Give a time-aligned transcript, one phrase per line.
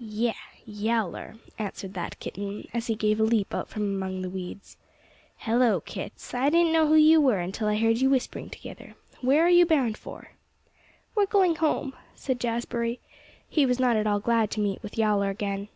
[0.00, 0.32] "Yeh!
[0.66, 4.76] Yowler," answered that kitten, as he gave a leap out from among the weeds.
[5.36, 6.34] "Hello, kits!
[6.34, 8.96] I didn't know who you were until I heard you whispering together.
[9.20, 10.32] Where are you bound for?"
[11.14, 12.98] "We're going home," said Jazbury.
[13.48, 15.68] He was not at all glad to meet with Yowler again.